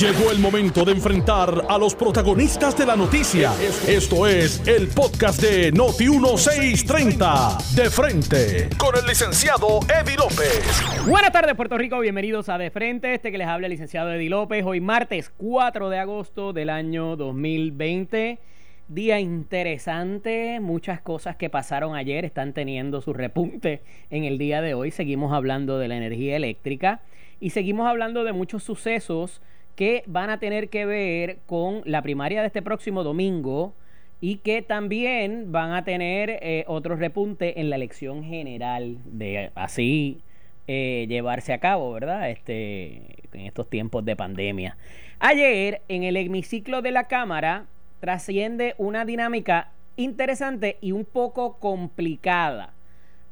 [0.00, 3.52] Llegó el momento de enfrentar a los protagonistas de la noticia.
[3.86, 7.74] Esto es el podcast de Noti1630.
[7.74, 10.82] De frente, con el licenciado Eddie López.
[11.06, 12.00] Buenas tardes, Puerto Rico.
[12.00, 13.14] Bienvenidos a De Frente.
[13.14, 14.64] Este que les habla el licenciado Eddie López.
[14.64, 18.40] Hoy martes 4 de agosto del año 2020.
[18.88, 24.74] Día interesante, muchas cosas que pasaron ayer están teniendo su repunte en el día de
[24.74, 24.90] hoy.
[24.90, 27.00] Seguimos hablando de la energía eléctrica
[27.38, 29.40] y seguimos hablando de muchos sucesos
[29.76, 33.74] que van a tener que ver con la primaria de este próximo domingo
[34.20, 40.22] y que también van a tener eh, otro repunte en la elección general de así
[40.68, 42.30] eh, llevarse a cabo, ¿verdad?
[42.30, 44.76] Este, en estos tiempos de pandemia.
[45.18, 47.66] Ayer, en el hemiciclo de la Cámara,
[47.98, 52.74] trasciende una dinámica interesante y un poco complicada.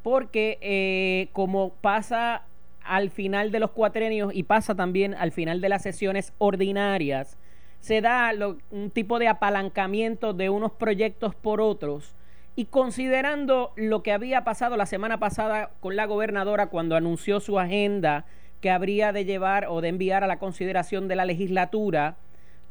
[0.02, 2.42] Porque eh, como pasa
[2.90, 7.38] al final de los cuatrenios y pasa también al final de las sesiones ordinarias,
[7.78, 8.32] se da
[8.70, 12.16] un tipo de apalancamiento de unos proyectos por otros.
[12.56, 17.60] Y considerando lo que había pasado la semana pasada con la gobernadora cuando anunció su
[17.60, 18.26] agenda
[18.60, 22.16] que habría de llevar o de enviar a la consideración de la legislatura,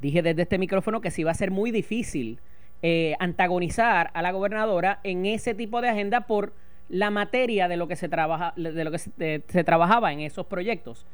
[0.02, 2.42] dije desde este micrófono que sí va a ser muy difícil
[2.81, 6.54] eh, antagonizar a la gobernadora en ese tipo de agenda por
[6.90, 11.06] la materia de lo que se trabaja, de lo que se, trabajaba en esos proyectos.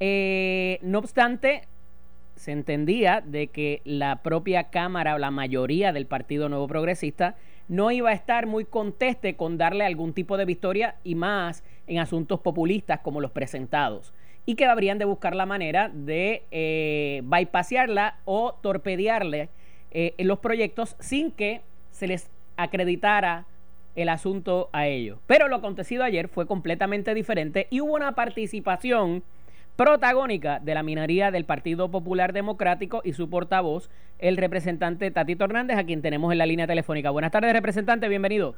[0.00, 1.62] Eh, no obstante,
[2.36, 7.36] se entendía de que la propia Cámara o la mayoría del Partido Nuevo Progresista
[7.68, 11.98] no iba a estar muy conteste con darle algún tipo de victoria y más en
[11.98, 14.12] asuntos populistas como los presentados
[14.46, 17.22] y que habrían de buscar la manera de eh,
[18.24, 19.48] o torpedearle
[19.92, 21.60] eh, en los proyectos sin que
[21.92, 23.44] se les acreditara
[23.96, 25.18] el asunto a ellos.
[25.26, 29.22] Pero lo acontecido ayer fue completamente diferente y hubo una participación
[29.76, 35.78] protagónica de la minoría del Partido Popular Democrático y su portavoz, el representante Tatito Hernández,
[35.78, 37.10] a quien tenemos en la línea telefónica.
[37.10, 38.54] Buenas tardes, representante, bienvenido.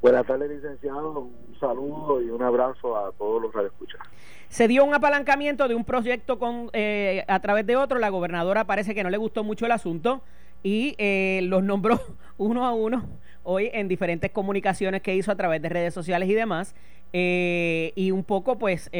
[0.00, 1.20] Buenas tardes, licenciado.
[1.20, 4.00] Un saludo y un abrazo a todos los radioescuchas.
[4.48, 7.98] Se dio un apalancamiento de un proyecto con eh, a través de otro.
[7.98, 10.22] La gobernadora parece que no le gustó mucho el asunto
[10.64, 12.00] y eh, los nombró
[12.36, 13.08] uno a uno
[13.44, 16.74] hoy en diferentes comunicaciones que hizo a través de redes sociales y demás.
[17.12, 18.90] Eh, y un poco, pues,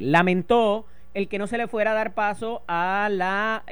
[0.00, 3.62] lamentó el que no se le fuera a dar paso a la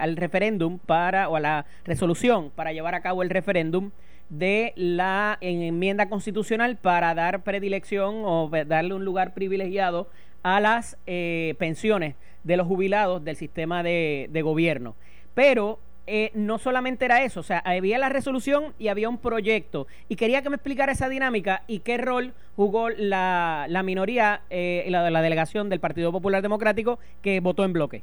[0.00, 3.90] al referéndum para o a la resolución para llevar a cabo el referéndum
[4.28, 10.08] de la enmienda constitucional para dar predilección o darle un lugar privilegiado
[10.42, 14.96] a las eh, pensiones de los jubilados del sistema de, gobierno.
[15.34, 19.86] Pero eh, no solamente era eso, o sea, había la resolución y había un proyecto.
[20.08, 24.86] Y quería que me explicara esa dinámica y qué rol jugó la, la minoría, eh,
[24.88, 28.02] la, la delegación del Partido Popular Democrático que votó en bloque.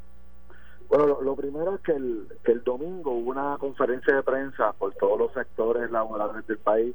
[0.90, 4.94] Bueno, lo, primero es que el, que el domingo hubo una conferencia de prensa por
[4.96, 6.94] todos los sectores laborales del país,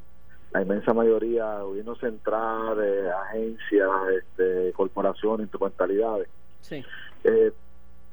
[0.53, 6.29] la inmensa mayoría, gobierno central, de agencias, este, corporaciones, instrumentalidades,
[6.61, 6.85] sí.
[7.25, 7.53] Eh,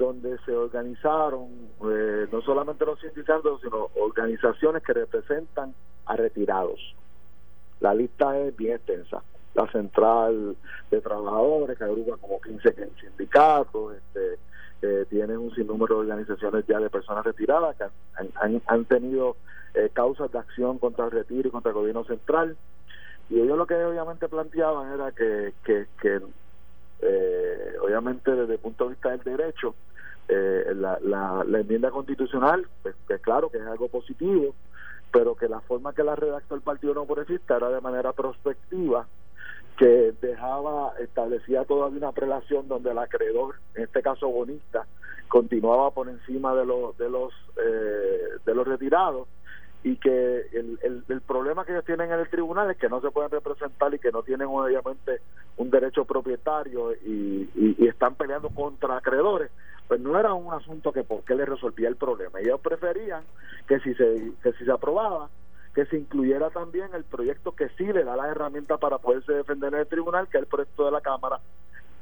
[0.06, 1.48] donde se organizaron
[1.90, 5.74] eh, no solamente los sindicatos, sino organizaciones que representan
[6.06, 6.96] a retirados.
[7.80, 9.22] La lista es bien extensa.
[9.54, 10.56] La central
[10.90, 16.90] de trabajadores, que agrupa como 15 sindicatos, este, tienen un sinnúmero de organizaciones ya de
[16.90, 17.84] personas retiradas que
[18.16, 19.38] han, han, tenido
[19.74, 22.58] eh, causas de acción contra el retiro y contra el gobierno central.
[23.30, 25.88] Y ellos lo que obviamente planteaban era que, que,
[27.02, 29.76] eh, obviamente desde el punto de vista del derecho,
[30.28, 34.56] eh, la, la, enmienda constitucional, pues, que claro que es algo positivo,
[35.12, 39.06] pero que la forma que la redactó el Partido No Progresista era de manera prospectiva
[39.78, 44.86] que dejaba, establecía todavía una prelación donde el acreedor, en este caso bonista,
[45.28, 49.28] continuaba por encima de los de los eh, de los retirados
[49.84, 50.80] y que el,
[51.10, 54.00] el, problema que ellos tienen en el tribunal es que no se pueden representar y
[54.00, 55.20] que no tienen obviamente
[55.58, 59.52] un derecho propietario y, y, están peleando contra acreedores
[59.88, 62.40] pues no era un asunto que por qué le resolvía el problema.
[62.40, 63.24] Ellos preferían
[63.68, 65.30] que si se que si se aprobaba
[65.74, 69.74] que se incluyera también el proyecto que sí le da las herramientas para poderse defender
[69.74, 71.40] en el tribunal, que es el proyecto de la Cámara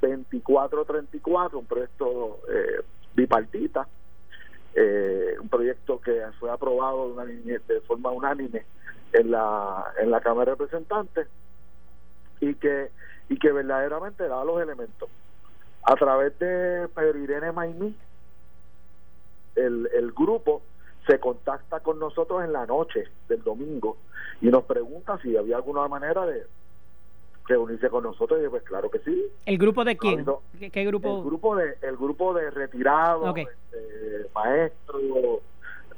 [0.01, 2.81] 2434, un proyecto eh,
[3.15, 3.87] bipartita,
[4.75, 8.65] eh, un proyecto que fue aprobado de forma unánime
[9.13, 11.27] en la en la Cámara de Representantes
[12.39, 12.91] y que
[13.29, 15.09] y que verdaderamente da los elementos
[15.83, 17.95] a través de Pedro Irene Maimí
[19.55, 20.61] el, el grupo
[21.07, 23.97] se contacta con nosotros en la noche del domingo
[24.41, 26.45] y nos pregunta si había alguna manera de,
[27.51, 29.25] reunirse con nosotros y pues claro que sí.
[29.45, 30.25] ¿El grupo de quién?
[30.71, 31.17] ¿Qué, grupo?
[31.17, 33.35] El grupo de, el grupo de retirados,
[34.33, 35.01] maestros,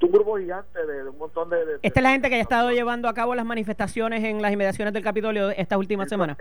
[0.01, 3.07] un grupo gigante de, un montón de, Esta es la gente que ha estado llevando
[3.07, 6.37] a cabo las manifestaciones en las inmediaciones del Capitolio estas últimas semanas.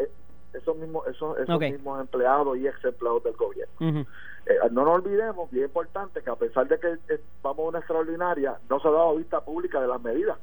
[0.52, 4.06] Eh, esos mismos, esos, esos mismos empleados y ex empleados del gobierno.
[4.46, 6.98] Eh, no nos olvidemos, bien importante, que a pesar de que
[7.42, 10.38] vamos a una extraordinaria, no se ha dado vista pública de las medidas.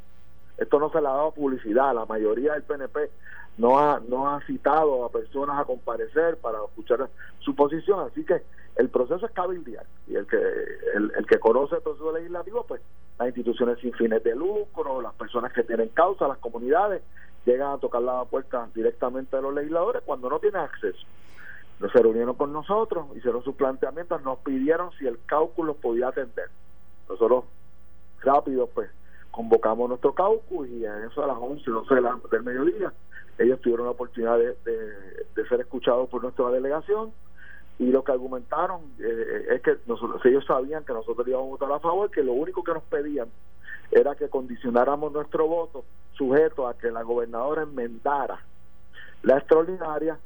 [0.58, 1.94] Esto no se le ha dado publicidad.
[1.94, 3.10] La mayoría del PNP
[3.58, 7.10] no ha, no ha citado a personas a comparecer para escuchar
[7.40, 8.00] su posición.
[8.02, 8.42] Así que
[8.76, 9.86] el proceso es cabildear.
[10.08, 12.82] Y el que, el, el que conoce el proceso legislativo, pues
[13.18, 17.02] las instituciones sin fines de lucro, las personas que tienen causa, las comunidades,
[17.52, 21.06] llegan a tocar la puerta directamente de los legisladores cuando no tienen acceso.
[21.80, 26.50] Se reunieron con nosotros, hicieron sus planteamientos, nos pidieron si el cálculo podía atender.
[27.08, 27.46] Nosotros
[28.22, 28.90] rápido pues
[29.32, 31.96] convocamos nuestro caucus y en eso a las 11, 12
[32.32, 32.92] del mediodía
[33.40, 37.12] ellos tuvieron la oportunidad de, de, ser escuchados por nuestra delegación
[37.80, 41.72] y lo que argumentaron eh, es que nosotros, ellos sabían que nosotros íbamos a votar
[41.72, 43.30] a favor, que lo único que nos pedían
[43.92, 48.40] era que condicionáramos nuestro voto sujeto a que la gobernadora enmendara
[49.24, 50.18] la extraordinaria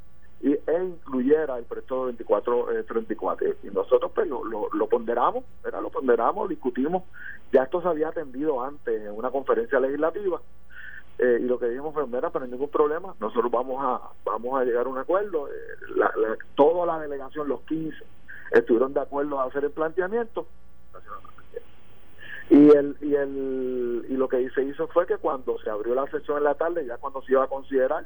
[0.42, 5.89] y, e incluyera el presto 24 34 y nosotros pues lo, lo, ponderamos era lo
[5.89, 7.04] ponderamos discutimos.
[7.51, 10.42] Ya esto se había atendido antes en una conferencia legislativa
[11.18, 14.66] eh, y lo que dijimos fue mira pero ningún problema nosotros vamos a vamos a
[14.66, 15.51] llegar a un acuerdo eh,
[15.95, 16.12] la,
[16.56, 17.95] toda la delegación los 15
[18.51, 20.48] estuvieron de acuerdo a hacer el planteamiento
[22.50, 26.07] y el y el y lo que se hizo fue que cuando se abrió la
[26.07, 28.06] sesión en la tarde ya cuando se iba a considerar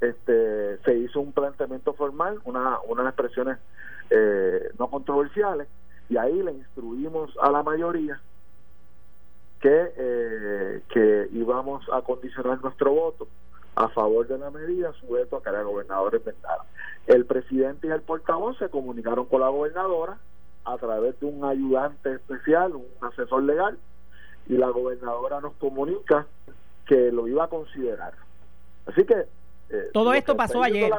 [0.00, 3.58] este se hizo un planteamiento formal una unas expresiones
[4.10, 5.68] eh, no controversiales
[6.08, 8.20] y ahí le instruimos a la mayoría
[9.60, 13.28] que eh, que íbamos a condicionar nuestro voto
[13.76, 16.64] a favor de la medida sujeto a que la gobernadora inventara.
[17.06, 20.18] El presidente y el portavoz se comunicaron con la gobernadora
[20.64, 23.78] a través de un ayudante especial, un asesor legal,
[24.46, 26.26] y la gobernadora nos comunica
[26.86, 28.14] que lo iba a considerar.
[28.86, 29.26] Así que...
[29.70, 30.92] Eh, todo esto pasó ayer.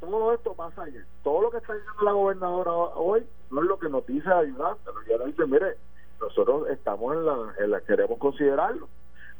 [0.00, 1.04] todo esto pasa ayer.
[1.22, 4.32] Todo lo que está diciendo la gobernadora hoy no es lo que nos dice el
[4.32, 4.90] ayudante.
[5.06, 5.76] Ella dice, mire,
[6.20, 8.88] nosotros estamos en la, en la queremos considerarlo.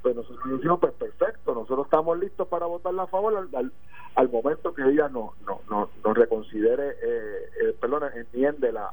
[0.03, 3.73] Pues nosotros decimos, pues perfecto, nosotros estamos listos para votarla a favor al,
[4.17, 8.93] al, momento que ella no, no, no, nos reconsidere, eh, eh, perdón, entiende la,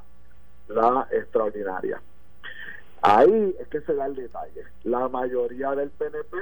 [0.69, 2.01] la extraordinaria.
[3.01, 4.63] Ahí es que se da el detalle.
[4.83, 6.37] La mayoría del PNP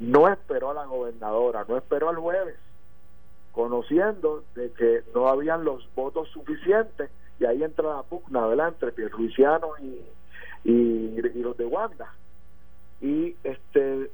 [0.00, 2.56] no esperó a la gobernadora, no esperó al jueves,
[3.52, 8.92] conociendo de que no habían los votos suficientes y ahí entra la pugna, adelante Entre
[8.92, 12.12] Pierluisiano y, y, los de Wanda.
[13.00, 14.10] Y este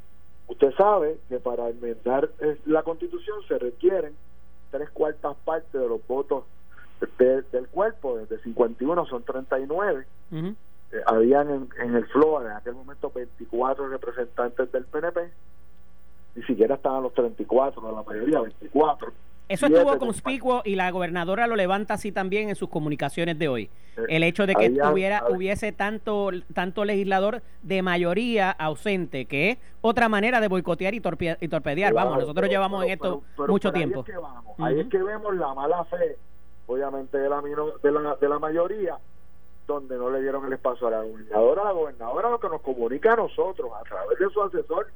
[0.49, 2.31] usted sabe que para enmendar
[2.67, 4.15] la constitución se requieren
[4.71, 6.45] tres cuartas partes de los votos
[7.19, 10.07] del cuerpo, desde 51 son 39.
[10.33, 10.55] Uh
[10.93, 15.21] eh, habían en, el FLOA en aquel momento 24 representantes del PNP,
[16.37, 19.13] ni siquiera estaban los 34, la mayoría 24.
[19.49, 23.71] Eso estuvo conspicuo y la gobernadora lo levanta así también en sus comunicaciones de hoy.
[23.97, 29.59] Eh, el hecho de que hubiera, hubiese tanto, tanto legislador de mayoría ausente, que es
[29.83, 31.93] otra manera de boicotear y, torpedear.
[31.93, 34.05] vamos, nosotros llevamos en esto mucho tiempo.
[34.59, 36.17] Ahí es que vemos la mala fe
[36.67, 38.99] obviamente de la, de la, de la mayoría,
[39.67, 41.65] donde no le dieron el espacio a la gobernadora.
[41.65, 44.89] La gobernadora lo que nos comunica a nosotros a través de su asesor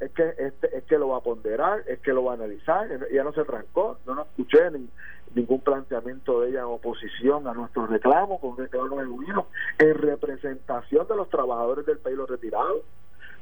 [0.00, 2.88] es que este, es que lo va a ponderar, es que lo va a analizar.
[3.10, 4.88] Ella no se trancó, no nos escuché ni,
[5.34, 9.46] ningún planteamiento de ella en oposición a nuestros reclamos, con reclamos genuinos,
[9.78, 12.82] en representación de los trabajadores del país los retirados.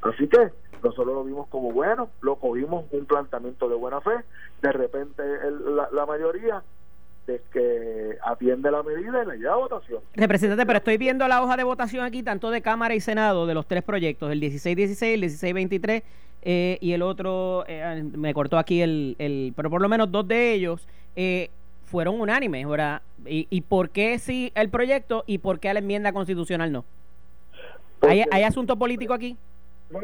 [0.03, 0.51] Así que
[0.83, 4.25] nosotros lo vimos como bueno, lo cogimos un planteamiento de buena fe,
[4.63, 6.63] de repente la, la mayoría
[7.53, 10.01] que atiende la medida y la lleva a votación.
[10.15, 13.55] Representante, pero estoy viendo la hoja de votación aquí, tanto de Cámara y Senado, de
[13.55, 16.03] los tres proyectos, el 1616, el 1623
[16.43, 20.27] eh, y el otro, eh, me cortó aquí el, el, pero por lo menos dos
[20.27, 21.51] de ellos eh,
[21.85, 23.03] fueron unánimes, ¿verdad?
[23.27, 26.85] ¿Y, ¿Y por qué sí el proyecto y por qué la enmienda constitucional no?
[28.03, 29.37] ¿Hay, ¿Hay asunto político aquí?
[29.91, 30.01] No,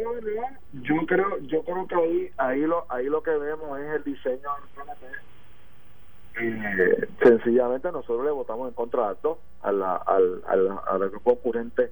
[0.83, 4.51] yo creo, yo creo que ahí, ahí lo, ahí lo que vemos es el diseño
[6.39, 9.17] eh, sencillamente nosotros le votamos en contra de
[9.63, 11.91] a la, al, al, al grupo concurrente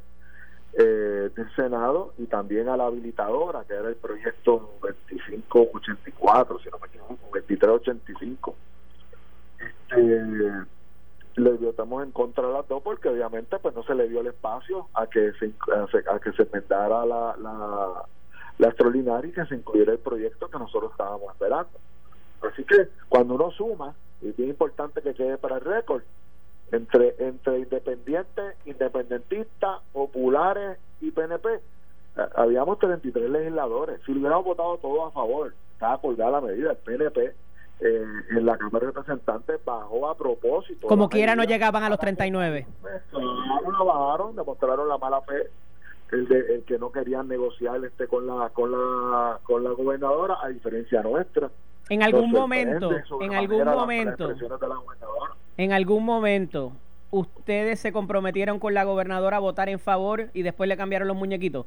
[0.75, 6.79] eh, del Senado y también a la habilitadora, que era el proyecto 2584, si no
[6.79, 8.55] me equivoco, 2385.
[9.61, 10.67] Este,
[11.37, 14.29] le votamos en contra de las dos porque obviamente pues no se le dio el
[14.29, 15.53] espacio a que se
[16.11, 18.05] a, que se inventara la, la,
[18.59, 21.71] la extraordinaria y que se incluyera el proyecto que nosotros estábamos esperando
[22.43, 26.03] Así que cuando uno suma, y es bien importante que quede para el récord,
[26.73, 31.61] entre, entre independientes, independentistas, populares y PNP, eh,
[32.35, 34.01] habíamos 33 legisladores.
[34.07, 37.35] Si hubiéramos votado todos a favor, estaba colgada la medida, el PNP
[37.81, 40.87] eh, en la Cámara de Representantes bajó a propósito.
[40.87, 42.67] Como quiera no llegaban a los 39.
[43.13, 45.51] No bajaron, demostraron la mala fe
[46.13, 50.37] el, de, el que no querían negociar este con la con la con la gobernadora
[50.43, 51.51] a diferencia nuestra
[51.89, 54.33] en algún momento en algún momento
[55.57, 56.73] en algún momento
[57.11, 61.17] ustedes se comprometieron con la gobernadora a votar en favor y después le cambiaron los
[61.17, 61.67] muñequitos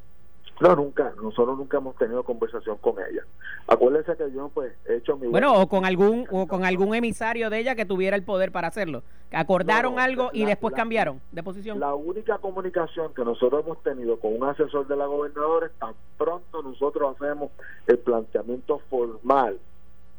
[0.60, 1.14] no, nunca.
[1.22, 3.24] Nosotros nunca hemos tenido conversación con ella.
[3.68, 5.28] Acuérdense que yo, pues, he hecho mi.
[5.28, 8.70] Bueno, o con algún o con algún emisario de ella que tuviera el poder para
[8.70, 9.04] hacerlo.
[9.32, 11.80] Acordaron algo y después cambiaron de posición.
[11.80, 15.94] La única comunicación que nosotros hemos tenido con un asesor de la gobernadora es tan
[16.18, 17.52] pronto nosotros hacemos
[17.88, 19.60] el planteamiento formal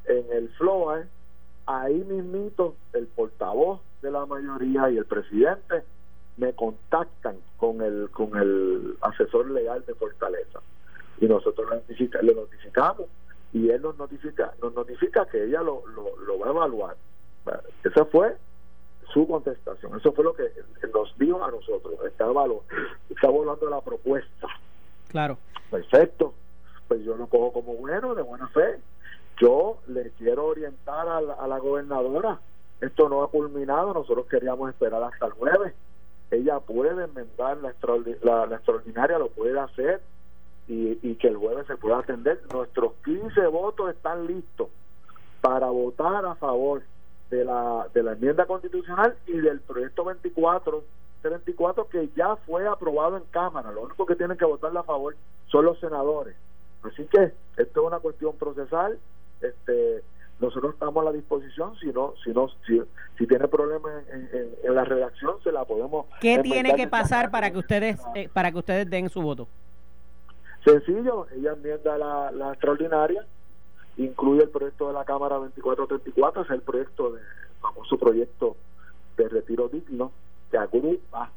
[0.09, 1.05] en el FLOA,
[1.67, 5.85] ahí mismito el portavoz de la mayoría y el presidente
[6.37, 10.61] me contactan con el con el asesor legal de Fortaleza.
[11.21, 13.07] Y nosotros le, notificamos
[13.53, 16.97] y él nos notifica nos notifica que ella lo, lo, va a evaluar.
[17.83, 18.37] Esa fue
[19.13, 20.45] su contestación eso fue lo que
[20.93, 22.47] nos dijo a nosotros estaba
[23.11, 24.47] está evaluando la propuesta.
[25.09, 25.39] Claro.
[25.71, 26.35] Perfecto.
[26.87, 28.81] Pues yo lo cojo como bueno de buena fe
[29.41, 32.39] yo le quiero orientar a la, a la gobernadora
[32.81, 35.75] esto no ha culminado nosotros queríamos esperar hasta el jueves
[36.31, 37.73] ella puede enmendar la,
[38.47, 40.01] la, extraordinaria, lo puede hacer
[40.67, 42.41] y, y, que el jueves se pueda atender.
[42.53, 44.69] Nuestros 15 votos están listos
[45.41, 46.83] para votar a favor
[47.31, 50.85] de la, de la enmienda constitucional y del proyecto 24
[51.21, 53.73] 24 que ya fue aprobado en Cámara.
[53.73, 55.17] Lo único que tienen que votar a favor
[55.49, 56.37] son los senadores.
[56.83, 58.99] Así que esto es una cuestión procesal.
[59.41, 60.03] Este,
[60.41, 62.81] nosotros estamos a la disposición si no si no si,
[63.17, 67.59] si tiene problemas en, la redacción se la podemos qué tiene que pasar para que
[67.59, 69.49] ustedes eh, para que ustedes den su voto
[70.65, 73.27] sencillo ella enmienda la, la extraordinaria
[73.97, 77.21] incluye el proyecto de la cámara 2434 es el proyecto de
[77.61, 78.57] famoso proyecto
[79.17, 80.13] de retiro digno
[80.51, 81.31] que agrupa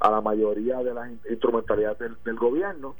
[0.00, 2.96] a la mayoría de las instrumentalidades del gobierno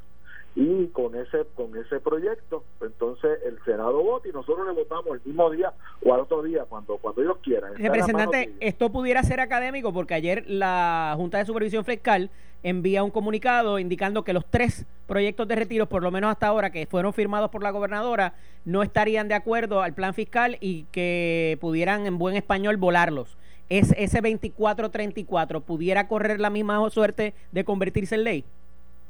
[0.56, 2.64] y con ese con ese proyecto.
[2.80, 5.73] Entonces el senado vota y nosotros le votamos el mismo día
[6.04, 7.75] o al otro día cuando cuando ellos quieran.
[7.75, 12.30] Representante esto pudiera ser académico porque ayer la junta de supervisión fiscal
[12.62, 16.70] envía un comunicado indicando que los tres proyectos de retiro por lo menos hasta ahora
[16.70, 18.34] que fueron firmados por la gobernadora
[18.64, 23.37] no estarían de acuerdo al plan fiscal y que pudieran en buen español volarlos.
[23.70, 28.44] Es ese 2434 pudiera correr la misma suerte de convertirse en ley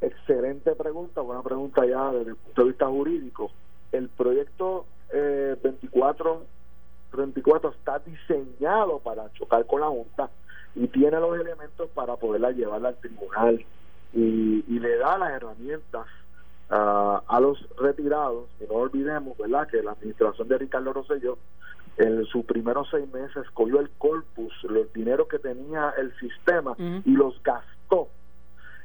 [0.00, 3.50] Excelente pregunta, buena pregunta ya desde el punto de vista jurídico.
[3.92, 6.42] El proyecto eh, 24
[7.14, 10.30] 34 está diseñado para chocar con la Junta
[10.74, 13.64] y tiene los elementos para poderla llevar al tribunal
[14.12, 16.06] y, le da las herramientas
[16.68, 18.48] a los retirados.
[18.60, 21.38] Y no olvidemos, ¿verdad?, que la administración de Ricardo Rosselló
[21.96, 27.12] en sus primeros seis meses cogió el corpus, los dineros que tenía el sistema y
[27.12, 28.08] los gastó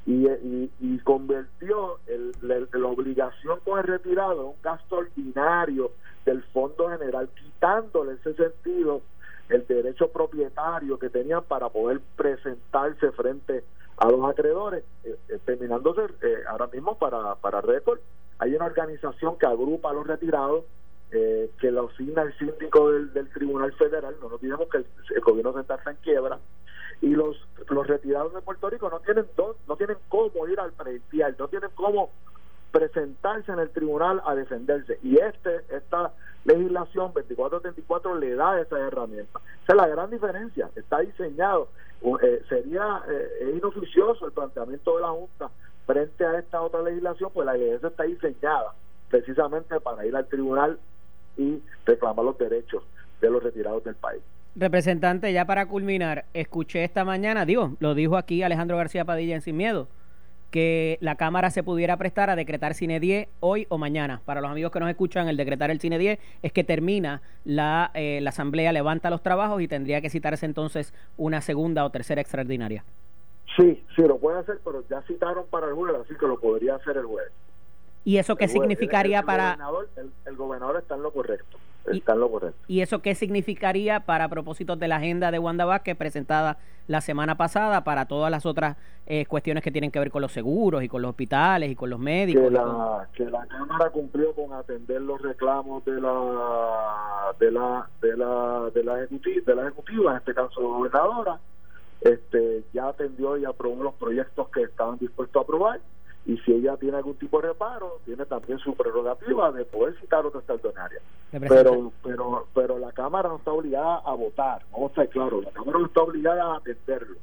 [0.05, 5.91] y, y, convirtió el, la, obligación con el retirado en un gasto ordinario
[6.25, 9.01] del Fondo General, quitándole ese sentido
[9.49, 13.63] el derecho propietario que tenían para poder presentarse frente
[13.97, 17.99] a los acreedores, eh, eh, terminándose eh, ahora mismo para, para récord.
[18.37, 20.65] Hay una organización que agrupa a los retirados,
[21.11, 25.21] que lo asigna el síndico del, del Tribunal Federal, no nos olvidemos que el, el
[25.21, 26.37] gobierno central está en quiebra,
[27.01, 27.35] y los
[27.69, 29.25] los retirados de Puerto Rico no tienen
[29.67, 32.11] no tienen cómo ir al predial, no tienen cómo
[32.71, 34.99] presentarse en el tribunal a defenderse.
[35.03, 36.11] Y este esta
[36.45, 39.39] legislación 2434 le da esa herramienta.
[39.63, 41.69] Esa es la gran diferencia está diseñado.
[42.21, 45.49] Eh, sería eh, inoficioso el planteamiento de la junta
[45.85, 48.73] frente a esta otra legislación pues la legislación está diseñada
[49.09, 50.79] precisamente para ir al tribunal
[51.35, 52.83] y reclamar los derechos
[53.19, 54.21] de los retirados del país
[54.55, 59.41] Representante, ya para culminar, escuché esta mañana, digo, lo dijo aquí Alejandro García Padilla en
[59.41, 59.87] Sin Miedo,
[60.49, 64.21] que la Cámara se pudiera prestar a decretar Cine 10 hoy o mañana.
[64.25, 67.91] Para los amigos que nos escuchan, el decretar el Cine 10 es que termina la,
[67.93, 72.19] eh, la Asamblea, levanta los trabajos y tendría que citarse entonces una segunda o tercera
[72.19, 72.83] extraordinaria.
[73.55, 76.75] Sí, sí, lo puede hacer, pero ya citaron para el jueves, así que lo podría
[76.75, 77.31] hacer el jueves.
[78.03, 79.57] ¿Y eso qué significaría para...?
[80.25, 81.58] el gobernador está en lo correcto
[82.15, 82.59] lo correcto.
[82.67, 87.37] ¿Y eso qué significaría para propósitos de la agenda de Wanda Vázquez presentada la semana
[87.37, 90.87] pasada para todas las otras eh, cuestiones que tienen que ver con los seguros y
[90.89, 92.43] con los hospitales y con los médicos?
[92.43, 98.17] Que la, que la Cámara cumplió con atender los reclamos de la de la de
[98.17, 101.39] la de la ejecutiva, de la ejecutiva en este caso gobernadora,
[102.01, 105.79] este ya atendió y aprobó los proyectos que estaban dispuestos a aprobar
[106.25, 110.25] y si ella tiene algún tipo de reparo, tiene también su prerrogativa de poder citar
[110.25, 110.99] otra extraordinaria.
[111.31, 115.51] Pero, pero, pero la Cámara no está obligada a votar, vamos a estar claro, la
[115.51, 117.15] Cámara no está obligada a atenderlo.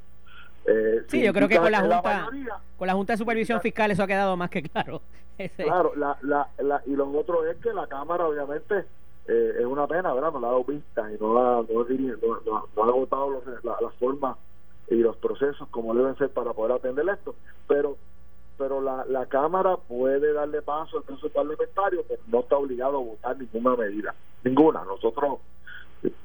[0.67, 2.29] Eh, sí, yo creo que con la Junta
[2.77, 5.01] con la Junta de Supervisión Fiscal eso ha quedado más que claro.
[5.57, 8.87] Claro, la, la, la, y lo otro es que la Cámara obviamente
[9.29, 10.33] eh, es una pena, ¿verdad?
[10.33, 14.39] No la ha dado vista y no, ha, no, ha agotado las formas
[14.89, 17.35] y los procesos como deben ser para poder atender esto.
[17.69, 17.97] Pero
[18.59, 23.05] pero la, la Cámara puede darle paso al proceso parlamentario, pero no está obligado a
[23.05, 24.85] votar ninguna medida, ninguna.
[24.85, 25.39] Nosotros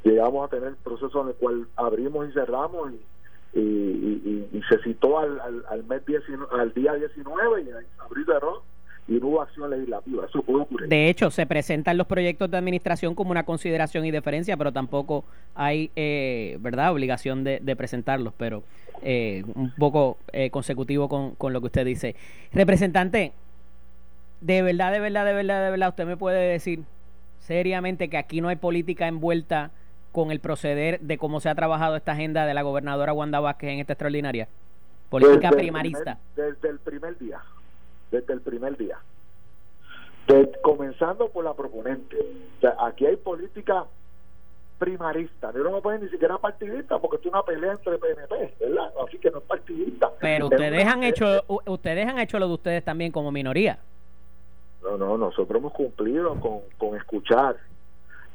[0.03, 5.39] llegamos a tener proceso en el cual abrimos y cerramos y, y, se citó al,
[5.69, 6.01] al, mes
[6.51, 8.63] al día 19 y ahí abrió y cerró
[9.07, 10.25] y no hubo acción legislativa.
[10.25, 10.87] Eso puede ocurrir.
[10.87, 15.25] De hecho, se presentan los proyectos de administración como una consideración y deferencia, pero tampoco
[15.55, 18.33] hay, eh, ¿verdad?, obligación de, de presentarlos.
[18.37, 18.63] Pero
[19.01, 22.15] eh, un poco eh, consecutivo con, con, lo que usted dice.
[22.53, 23.33] Representante,
[24.41, 26.83] de verdad, de verdad, de verdad, de verdad, usted me puede decir
[27.39, 29.71] seriamente que aquí no hay política envuelta
[30.11, 33.71] con el proceder de cómo se ha trabajado esta agenda de la gobernadora Wanda Vázquez
[33.71, 34.47] en esta extraordinaria.
[35.09, 36.17] Política primarista.
[36.35, 37.41] desde el primer día.
[38.11, 38.97] Desde el primer día.
[40.61, 42.17] comenzando por la proponente.
[42.57, 43.85] O sea, aquí hay política
[44.81, 45.53] primarista.
[45.53, 48.91] Yo no me pueden ni siquiera partidista porque es una pelea entre PNP, ¿verdad?
[49.07, 50.11] Así que no es partidista.
[50.19, 53.77] Pero ustedes han hecho ustedes han hecho lo de ustedes también como minoría.
[54.81, 57.57] No, no, nosotros hemos cumplido con, con escuchar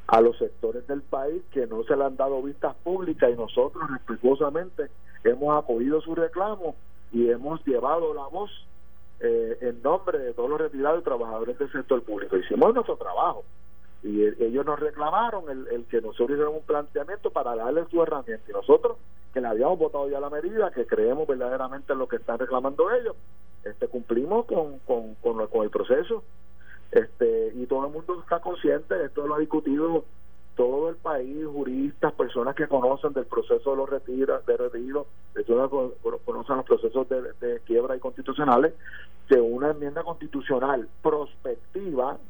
[0.07, 3.83] a los sectores del país que no se le han dado vistas públicas y nosotros
[3.91, 4.85] respetuosamente
[5.25, 6.77] hemos acogido su reclamo
[7.13, 8.53] y hemos llevado la voz
[9.19, 12.37] eh, en nombre de todos los retirados y trabajadores del sector público.
[12.37, 13.43] Hicimos nuestro trabajo
[14.03, 18.45] y ellos nos reclamaron el, el que nosotros hiciéramos un planteamiento para darle su herramienta.
[18.49, 18.99] Y nosotros
[19.33, 22.91] que le habíamos votado ya la medida que creemos verdaderamente en lo que están reclamando
[22.93, 23.17] ellos
[23.67, 26.23] este cumplimos con, con, con, el proceso.
[26.93, 30.05] Este y todo el mundo está consciente esto lo ha discutido
[30.55, 35.69] todo el país, juristas, personas que conocen del proceso de los retiros, de retiro, personas
[35.69, 38.73] que conocen los procesos de, quiebra y constitucionales,
[39.29, 41.66] que una enmienda constitucional prospectiva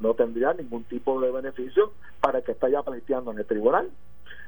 [0.00, 3.90] no tendría ningún tipo de beneficio para el que está ya pleiteando en el tribunal.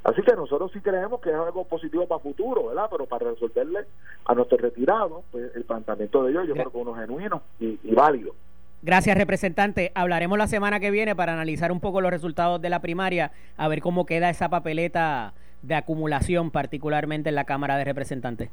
[0.04, 2.88] Así que nosotros sí creemos que es algo positivo para futuro, ¿verdad?
[2.90, 3.80] Pero para resolverle
[4.24, 7.94] a nuestros retirados, pues el planteamiento de ellos yo creo que uno genuino y, y
[7.94, 8.34] válido.
[8.80, 9.90] Gracias, representante.
[9.94, 13.66] Hablaremos la semana que viene para analizar un poco los resultados de la primaria, a
[13.66, 18.50] ver cómo queda esa papeleta de acumulación, particularmente en la Cámara de Representantes.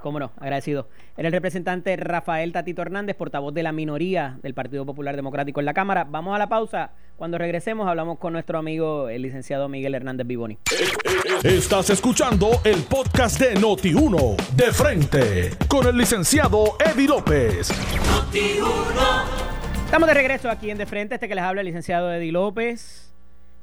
[0.00, 0.88] Cómo no, agradecido.
[1.16, 5.66] Era el representante Rafael Tatito Hernández, portavoz de la minoría del Partido Popular Democrático en
[5.66, 6.04] la Cámara.
[6.04, 6.90] Vamos a la pausa.
[7.16, 10.58] Cuando regresemos hablamos con nuestro amigo el licenciado Miguel Hernández Vivoni.
[11.44, 17.70] Estás escuchando el podcast de Noti1, de frente, con el licenciado Eddie López.
[19.84, 23.12] Estamos de regreso aquí en De Frente, este que les habla el licenciado Eddie López.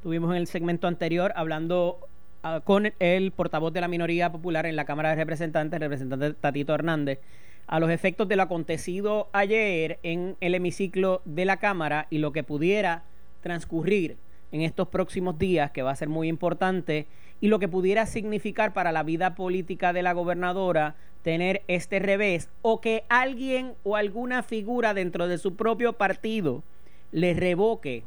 [0.04, 2.09] Tuvimos en el segmento anterior hablando
[2.42, 6.34] Ah, con el portavoz de la minoría popular en la Cámara de Representantes, el representante
[6.36, 7.20] Tatito Hernández,
[7.68, 12.32] a los efectos de lo acontecido ayer en el hemiciclo de la Cámara y lo
[12.32, 13.04] que pudiera
[13.42, 14.16] transcurrir
[14.54, 17.08] en estos próximos días, que va a ser muy importante,
[17.42, 22.48] y lo que pudiera significar para la vida política de la gobernadora tener este revés,
[22.62, 26.64] o que alguien o alguna figura dentro de su propio partido
[27.12, 28.04] le revoque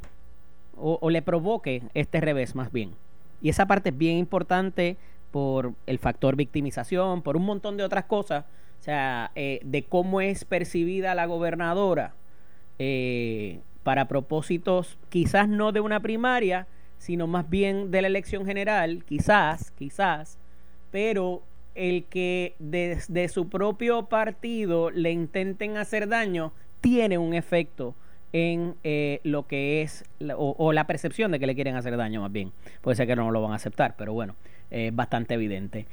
[0.75, 3.02] o, o le provoque este revés más bien.
[3.43, 4.97] Y esa parte es bien importante
[5.29, 8.45] por el factor victimización, por un montón de otras cosas,
[8.79, 12.15] o sea, eh, de cómo es percibida la gobernadora
[12.79, 19.03] eh, para propósitos quizás no de una primaria, sino más bien de la elección general,
[19.03, 20.39] quizás, quizás,
[20.89, 21.43] pero
[21.75, 27.93] el que desde su propio partido le intenten hacer daño tiene un efecto
[28.33, 30.03] en eh, lo que es,
[30.35, 32.51] o, la percepción de que le quieren hacer daño más bien.
[32.81, 34.35] Puede ser que no lo van a aceptar, pero bueno,
[34.69, 35.85] es bastante evidente.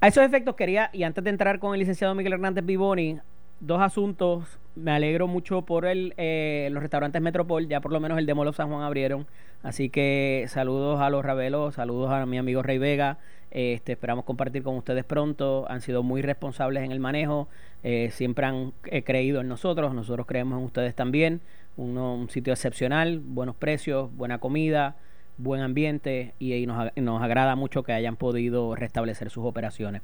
[0.00, 3.20] A esos efectos quería, y antes de entrar con el licenciado Miguel Hernández Vivoni,
[3.62, 4.58] dos asuntos.
[4.74, 8.34] Me alegro mucho por el, eh, los restaurantes Metropol, ya por lo menos el de
[8.34, 9.26] Molo San Juan abrieron.
[9.62, 13.18] Así que saludos a los Ravelos, saludos a mi amigo Rey Vega.
[13.50, 15.66] Este, esperamos compartir con ustedes pronto.
[15.68, 17.48] Han sido muy responsables en el manejo.
[17.84, 18.72] Eh, siempre han
[19.04, 19.94] creído en nosotros.
[19.94, 21.42] Nosotros creemos en ustedes también
[21.76, 24.96] un sitio excepcional, buenos precios, buena comida,
[25.38, 30.02] buen ambiente y, nos, nos, agrada mucho que hayan podido restablecer sus operaciones.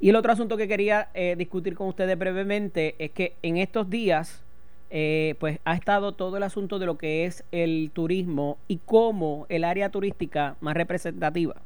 [0.00, 3.88] Y el otro asunto que quería eh, discutir con ustedes brevemente es que en estos
[3.88, 4.44] días
[4.90, 9.46] eh, pues ha estado todo el asunto de lo que es el turismo y cómo
[9.48, 11.56] el área turística más representativa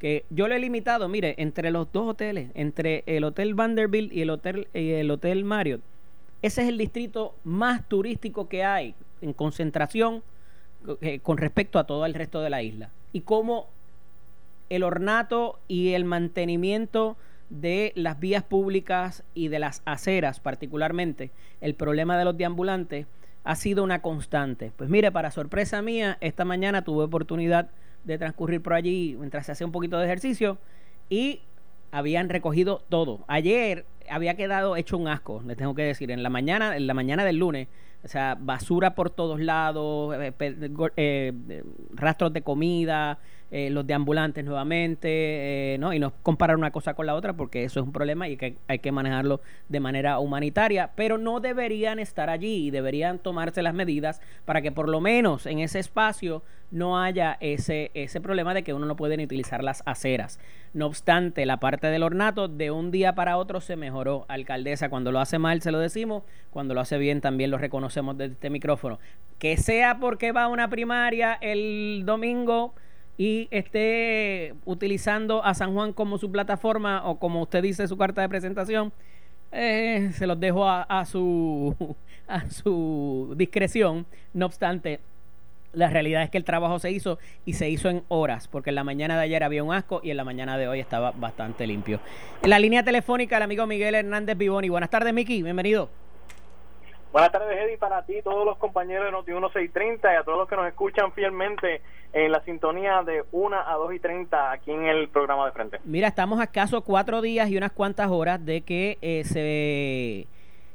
[0.00, 4.22] que yo lo he limitado, mire, entre los dos hoteles, entre el Hotel Vanderbilt y
[4.22, 5.82] el Hotel, y el hotel Marriott,
[6.42, 10.22] ese es el distrito más turístico que hay en concentración
[11.00, 12.90] eh, con respecto a todo el resto de la isla.
[13.12, 13.68] Y cómo
[14.70, 17.16] el ornato y el mantenimiento
[17.50, 23.06] de las vías públicas y de las aceras, particularmente el problema de los deambulantes,
[23.44, 24.72] ha sido una constante.
[24.76, 27.68] Pues mire, para sorpresa mía, esta mañana tuve oportunidad
[28.04, 30.58] de transcurrir por allí mientras se hacía un poquito de ejercicio
[31.08, 31.40] y
[31.90, 33.24] habían recogido todo.
[33.26, 36.94] Ayer había quedado hecho un asco, les tengo que decir, en la mañana, en la
[36.94, 37.68] mañana del lunes,
[38.02, 40.32] o sea, basura por todos lados, eh,
[40.96, 43.18] eh, rastros de comida,
[43.50, 45.92] eh, los de ambulantes nuevamente, ¿no?
[45.92, 48.56] Y no comparar una cosa con la otra porque eso es un problema y que
[48.68, 53.74] hay que manejarlo de manera humanitaria, pero no deberían estar allí y deberían tomarse las
[53.74, 58.62] medidas para que por lo menos en ese espacio no haya ese, ese problema de
[58.62, 60.38] que uno no puede ni utilizar las aceras.
[60.72, 64.24] No obstante, la parte del ornato de un día para otro se mejoró.
[64.28, 68.16] Alcaldesa, cuando lo hace mal se lo decimos, cuando lo hace bien también lo reconocemos
[68.16, 68.98] desde este micrófono.
[69.38, 72.74] Que sea porque va a una primaria el domingo
[73.18, 78.22] y esté utilizando a San Juan como su plataforma o como usted dice su carta
[78.22, 78.92] de presentación,
[79.52, 84.06] eh, se los dejo a, su, a su discreción.
[84.32, 85.00] No obstante,
[85.72, 88.76] la realidad es que el trabajo se hizo y se hizo en horas, porque en
[88.76, 91.66] la mañana de ayer había un asco y en la mañana de hoy estaba bastante
[91.66, 92.00] limpio.
[92.42, 94.68] En la línea telefónica, el amigo Miguel Hernández Vivoni.
[94.68, 95.88] Buenas tardes, Miki, bienvenido.
[97.12, 100.48] Buenas tardes, Eddie, para ti, todos los compañeros de Noti 1630 y a todos los
[100.48, 104.86] que nos escuchan fielmente en la sintonía de 1 a 2 y 30 aquí en
[104.86, 105.80] el programa de frente.
[105.84, 110.28] Mira, estamos a escaso cuatro días y unas cuantas horas de que eh, se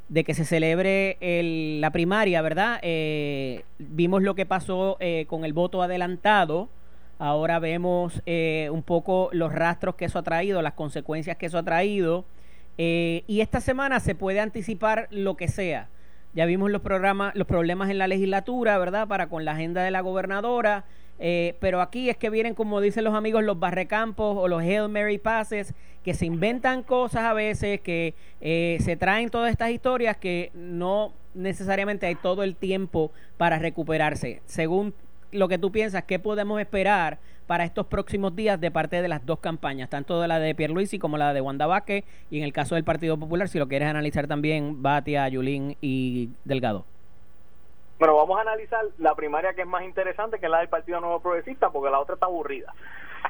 [0.09, 2.79] de que se celebre el, la primaria, ¿verdad?
[2.81, 6.69] Eh, vimos lo que pasó eh, con el voto adelantado.
[7.17, 11.63] Ahora vemos un poco los rastros que eso ha traído, las consecuencias que eso ha
[11.63, 12.25] traído.
[12.77, 15.87] y esta semana se puede anticipar lo que sea
[16.35, 19.07] ya vimos los programas, los problemas en la legislatura, ¿verdad?
[19.07, 20.83] Para con la agenda de la gobernadora.
[21.19, 24.89] Eh, pero aquí es que vienen, como dicen los amigos, los barrecampos o los Hail
[24.89, 25.73] Mary Passes,
[26.03, 31.13] que se inventan cosas a veces, que eh, se traen todas estas historias que no
[31.33, 34.41] necesariamente hay todo el tiempo para recuperarse.
[34.45, 34.93] Según
[35.31, 39.25] lo que tú piensas, ¿qué podemos esperar para estos próximos días de parte de las
[39.25, 42.53] dos campañas, tanto de la de Pierluisi como la de Wanda Vázquez, y en el
[42.53, 46.85] caso del Partido Popular, si lo quieres analizar también, Batia, Yulín y Delgado?
[47.97, 50.99] Bueno, vamos a analizar la primaria que es más interesante, que es la del Partido
[50.99, 52.73] Nuevo Progresista, porque la otra está aburrida.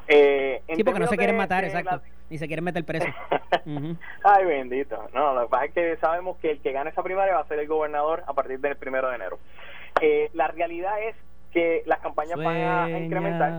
[0.08, 2.00] Eh, sí, porque no se quieren matar, exacto.
[2.28, 3.06] Ni se quieren meter preso.
[4.24, 5.08] Ay, bendito.
[5.14, 7.48] No, lo que pasa es que sabemos que el que gane esa primaria va a
[7.48, 9.38] ser el gobernador a partir del primero de enero.
[10.00, 11.14] Eh, la realidad es
[11.52, 13.52] que las campañas van a incrementar.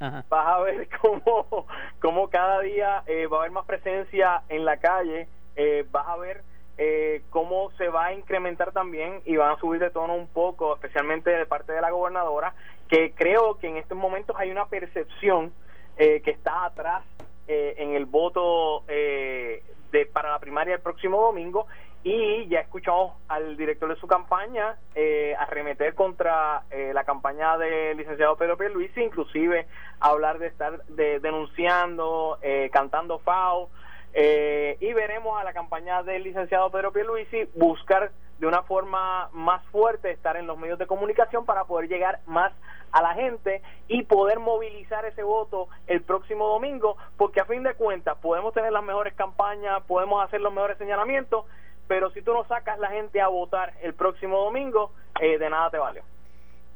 [0.00, 1.66] Vas a ver cómo,
[2.00, 6.16] cómo cada día eh, va a haber más presencia en la calle, eh, vas a
[6.16, 6.42] ver
[6.78, 10.74] eh, cómo se va a incrementar también y van a subir de tono un poco,
[10.74, 12.54] especialmente de parte de la gobernadora,
[12.88, 15.52] que creo que en estos momentos hay una percepción
[15.96, 17.02] que está atrás
[17.48, 21.66] en el voto de, para la primaria el próximo domingo.
[22.04, 27.96] Y ya escuchamos al director de su campaña eh, arremeter contra eh, la campaña del
[27.96, 29.66] licenciado Pedro Pierluisi, inclusive
[29.98, 33.68] hablar de estar de, denunciando, eh, cantando FAO,
[34.14, 39.64] eh, y veremos a la campaña del licenciado Pedro Pierluisi buscar de una forma más
[39.66, 42.52] fuerte estar en los medios de comunicación para poder llegar más
[42.92, 47.74] a la gente y poder movilizar ese voto el próximo domingo, porque a fin de
[47.74, 51.44] cuentas podemos tener las mejores campañas, podemos hacer los mejores señalamientos,
[51.86, 55.70] pero si tú no sacas la gente a votar el próximo domingo, eh, de nada
[55.70, 56.02] te vale.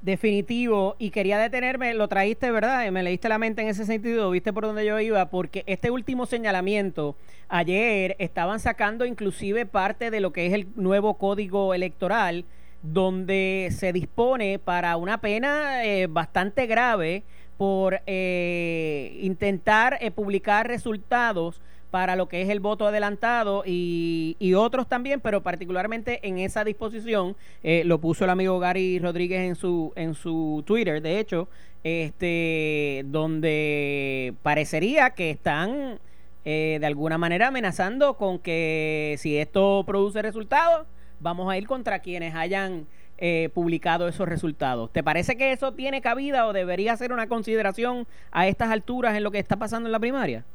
[0.02, 2.90] Definitivo, y quería detenerme, lo traíste, ¿verdad?
[2.90, 6.26] Me leíste la mente en ese sentido, viste por dónde yo iba, porque este último
[6.26, 7.14] señalamiento,
[7.48, 12.44] ayer estaban sacando inclusive parte de lo que es el nuevo código electoral,
[12.82, 17.22] donde se dispone para una pena eh, bastante grave
[17.56, 24.88] por eh, intentar publicar resultados para lo que es el voto adelantado y, y otros
[24.88, 29.92] también, pero particularmente en esa disposición eh, lo puso el amigo Gary Rodríguez en su
[29.94, 31.48] en su Twitter, de hecho,
[31.84, 35.98] este donde parecería que están
[36.46, 40.86] eh, de alguna manera amenazando con que si esto produce resultados,
[41.20, 42.86] vamos a ir contra quienes hayan
[43.18, 44.90] eh, publicado esos resultados.
[44.90, 49.24] ¿Te parece que eso tiene cabida o debería ser una consideración a estas alturas en
[49.24, 50.46] lo que está pasando en la primaria?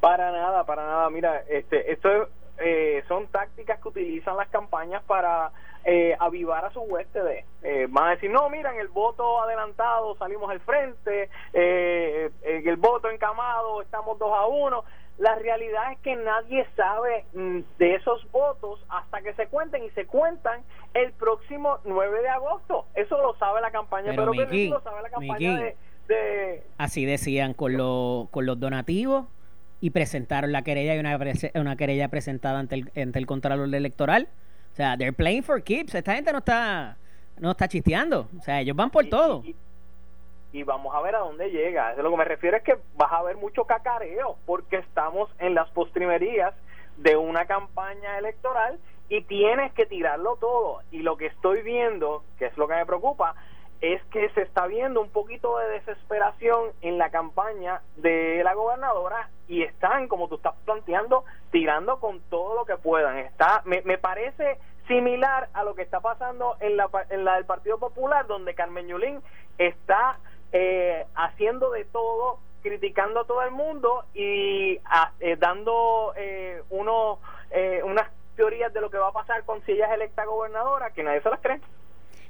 [0.00, 1.10] Para nada, para nada.
[1.10, 5.52] Mira, este, esto eh, son tácticas que utilizan las campañas para
[5.84, 7.44] eh, avivar a su huésped.
[7.62, 13.08] Eh, van a decir, no, miran, el voto adelantado, salimos al frente, eh, el voto
[13.10, 14.84] encamado, estamos dos a uno.
[15.18, 19.90] La realidad es que nadie sabe mm, de esos votos hasta que se cuenten y
[19.90, 20.62] se cuentan
[20.94, 22.86] el próximo 9 de agosto.
[22.94, 25.74] Eso lo sabe la campaña, pero, lo sabe la campaña
[26.06, 27.76] de, Así decían con,
[28.30, 29.26] con los donativos
[29.80, 31.18] y presentaron la querella y una,
[31.54, 34.28] una querella presentada ante el, ante el Contralor Electoral.
[34.72, 35.94] O sea, they're playing for keeps.
[35.94, 36.96] Esta gente no está
[37.40, 38.28] no está chisteando.
[38.38, 39.42] O sea, ellos van por todo.
[40.52, 41.94] Y, vamos a ver a dónde llega.
[41.94, 45.54] De lo que me refiero es que vas a ver mucho cacareo porque estamos en
[45.54, 46.54] las postrimerías
[46.96, 50.80] de una campaña electoral y tienes que tirarlo todo.
[50.90, 53.36] Y lo que estoy viendo, que es lo que me preocupa,
[53.80, 59.30] es que se está viendo un poquito de desesperación en la campaña de la gobernadora
[59.46, 63.18] y están, como tú estás planteando, tirando con todo lo que puedan.
[63.18, 67.44] Está, me, me parece similar a lo que está pasando en la, en la del
[67.44, 69.22] Partido Popular, donde Carmen Yulín
[69.58, 70.18] está
[70.52, 74.80] eh, haciendo de todo, criticando a todo el mundo y
[75.20, 77.18] eh, dando eh, unos,
[77.50, 80.90] eh, unas teorías de lo que va a pasar con si ella es electa gobernadora,
[80.90, 81.60] que nadie se las cree.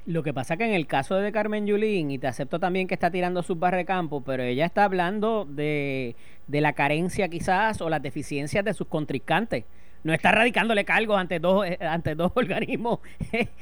[0.09, 2.95] Lo que pasa que en el caso de Carmen Yulín, y te acepto también que
[2.95, 6.15] está tirando sus barre campo, pero ella está hablando de,
[6.47, 9.65] de la carencia quizás o las deficiencias de sus contrincantes.
[10.03, 13.01] No está radicándole cargos ante dos, eh, ante dos organismos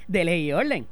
[0.08, 0.86] de ley y orden.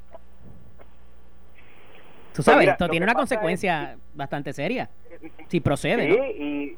[2.33, 4.89] Tú pues sabes, esto tiene una consecuencia bastante seria.
[5.47, 6.11] Si procede.
[6.11, 6.77] Sí, y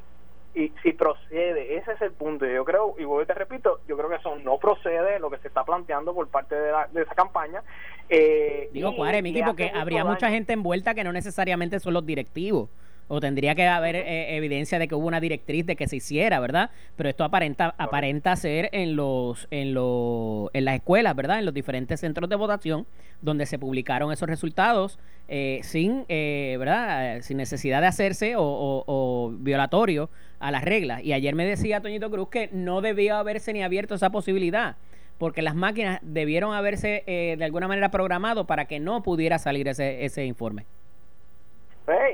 [0.82, 2.46] si procede, ese es el punto.
[2.46, 5.64] Yo creo, y te repito, yo creo que eso no procede lo que se está
[5.64, 7.62] planteando por parte de, la, de esa campaña.
[8.08, 12.68] Eh, Digo, cuare, Miki, porque habría mucha gente envuelta que no necesariamente son los directivos
[13.08, 16.38] o tendría que haber eh, evidencia de que hubo una directriz de que se hiciera,
[16.40, 16.70] ¿verdad?
[16.96, 21.38] Pero esto aparenta aparenta ser en los en los en las escuelas, ¿verdad?
[21.38, 22.86] En los diferentes centros de votación
[23.22, 27.20] donde se publicaron esos resultados eh, sin, eh, ¿verdad?
[27.22, 31.02] Sin necesidad de hacerse o, o, violatorio a las reglas.
[31.02, 34.76] Y ayer me decía Toñito Cruz que no debía haberse ni abierto esa posibilidad
[35.18, 40.04] porque las máquinas debieron haberse de alguna manera programado para que no pudiera salir ese,
[40.04, 40.64] ese informe.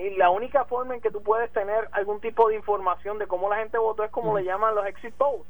[0.00, 3.48] Y la única forma en que tú puedes tener algún tipo de información de cómo
[3.48, 5.46] la gente votó es como le llaman los exit polls.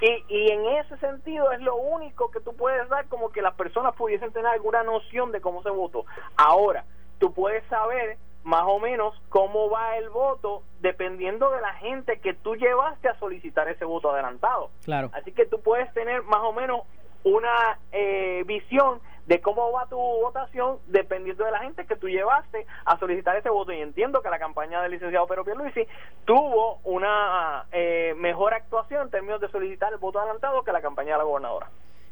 [0.00, 3.54] Y, y en ese sentido es lo único que tú puedes dar como que las
[3.54, 6.04] personas pudiesen tener alguna noción de cómo se votó.
[6.36, 6.84] Ahora,
[7.18, 12.34] tú puedes saber más o menos cómo va el voto dependiendo de la gente que
[12.34, 14.70] tú llevaste a solicitar ese voto adelantado.
[14.84, 15.10] Claro.
[15.14, 16.82] Así que tú puedes tener más o menos
[17.24, 22.66] una eh, visión de cómo va tu votación dependiendo de la gente que tú llevaste
[22.84, 23.72] a solicitar ese voto.
[23.72, 25.86] Y entiendo que la campaña del licenciado Pedro Pierluisi
[26.24, 31.12] tuvo una eh, mejor actuación en términos de solicitar el voto adelantado que la campaña
[31.12, 31.68] de la gobernadora.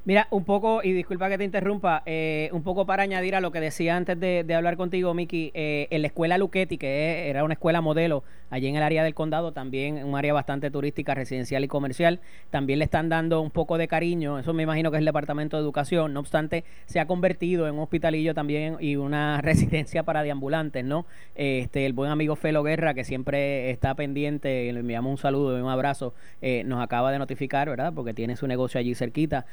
[0.07, 3.51] Mira, un poco, y disculpa que te interrumpa, eh, un poco para añadir a lo
[3.53, 7.55] que decía antes de, hablar contigo, Miki, eh, en la escuela Luchetti, que era una
[7.55, 11.69] escuela modelo allí en el área del condado, también un área bastante turística, residencial y
[11.69, 15.07] comercial, también le están dando un poco de cariño, eso me imagino que es el
[15.07, 20.03] Departamento de Educación, no obstante, se ha convertido en un hospitalillo también y una residencia
[20.03, 21.07] para deambulantes, ¿no?
[21.35, 25.63] Este, el buen amigo Felo Guerra, que siempre está pendiente, le enviamos un saludo y
[25.63, 26.13] un abrazo,
[26.43, 27.95] eh, nos acaba de notificar, ¿verdad?
[27.95, 29.47] Porque tiene su negocio allí cerquita.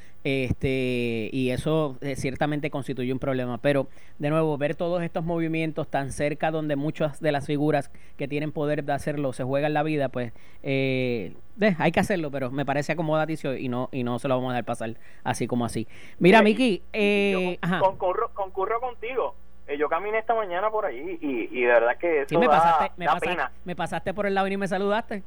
[0.46, 3.58] Este, y eso eh, ciertamente constituye un problema.
[3.58, 3.88] Pero,
[4.20, 8.52] de nuevo, ver todos estos movimientos tan cerca donde muchas de las figuras que tienen
[8.52, 11.34] poder de hacerlo se juegan la vida, pues eh,
[11.78, 14.54] hay que hacerlo, pero me parece acomodaticio y no, y no se lo vamos a
[14.54, 15.88] dejar pasar así como así.
[16.20, 19.36] Mira, Miki, eh, concurro, concurro contigo
[19.72, 22.92] eh, yo caminé esta mañana por ahí y, y de verdad que eso me, pasaste,
[22.98, 25.24] me, pasaste, me pasaste por el lado y me saludaste.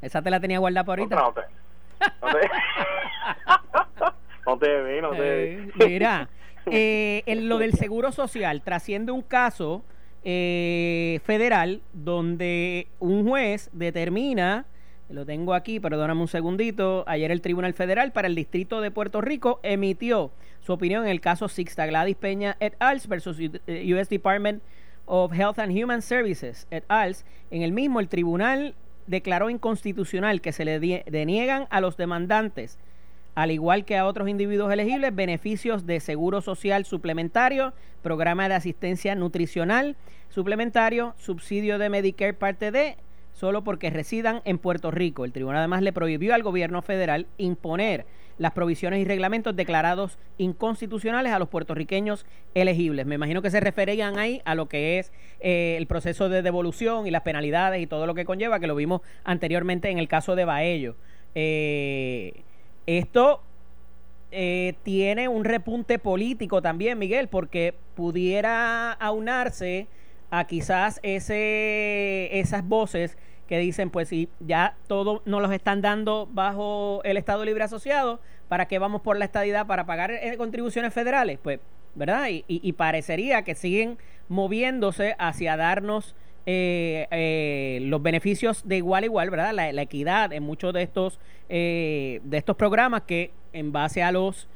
[0.00, 1.16] Esa te la tenía guardada por ahorita.
[1.16, 2.28] No, No
[4.58, 5.86] te vi, no te vi.
[5.86, 6.28] mira,
[6.66, 9.84] eh, en lo del seguro social trasciende un caso
[10.24, 14.66] eh, federal donde un juez determina,
[15.10, 19.20] lo tengo aquí, perdóname un segundito, ayer el Tribunal Federal para el Distrito de Puerto
[19.20, 20.30] Rico emitió
[20.60, 23.00] su opinión en el caso Sixta Gladys Peña et al.
[23.06, 24.62] versus US eh, Department
[25.04, 27.16] of Health and Human Services et al.
[27.50, 28.74] En el mismo, el tribunal
[29.06, 32.78] declaró inconstitucional que se le deniegan a los demandantes
[33.34, 39.14] al igual que a otros individuos elegibles, beneficios de seguro social suplementario, programa de asistencia
[39.14, 39.96] nutricional
[40.28, 42.96] suplementario, subsidio de Medicare parte D,
[43.32, 45.24] solo porque residan en Puerto Rico.
[45.24, 48.06] El tribunal además le prohibió al gobierno federal imponer
[48.38, 53.06] las provisiones y reglamentos declarados inconstitucionales a los puertorriqueños elegibles.
[53.06, 57.06] Me imagino que se referían ahí a lo que es eh, el proceso de devolución
[57.06, 60.34] y las penalidades y todo lo que conlleva, que lo vimos anteriormente en el caso
[60.34, 60.96] de Baello.
[61.36, 62.42] Eh,
[62.86, 63.42] esto
[64.30, 69.86] eh, tiene un repunte político también, Miguel, porque pudiera aunarse
[70.30, 73.16] a quizás ese, esas voces
[73.46, 78.20] que dicen, pues si ya todo nos los están dando bajo el Estado Libre Asociado,
[78.48, 79.66] ¿para qué vamos por la estadidad?
[79.66, 81.38] ¿Para pagar eh, contribuciones federales?
[81.42, 81.60] Pues,
[81.94, 82.26] ¿verdad?
[82.28, 89.30] Y, parecería que siguen moviéndose hacia darnos eh, eh, los beneficios de igual a igual,
[89.30, 89.52] ¿verdad?
[89.52, 94.48] La, equidad en muchos de estos, de estos programas que en base a los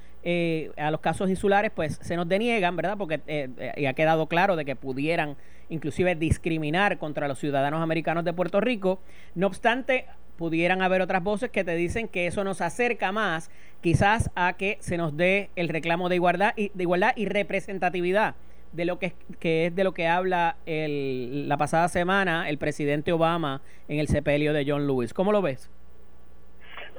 [0.76, 2.98] a los casos insulares, pues se nos deniegan, ¿verdad?
[2.98, 5.36] Porque eh, ha quedado claro de que pudieran
[5.70, 9.00] inclusive discriminar contra los ciudadanos americanos de Puerto Rico.
[9.34, 10.06] No obstante,
[10.38, 14.78] pudieran haber otras voces que te dicen que eso nos acerca más quizás a que
[14.80, 18.34] se nos dé el reclamo de igualdad y, de igualdad y representatividad
[18.72, 23.12] de lo que, que es de lo que habla el, la pasada semana el presidente
[23.12, 25.14] Obama en el sepelio de John Lewis.
[25.14, 25.70] ¿Cómo lo ves?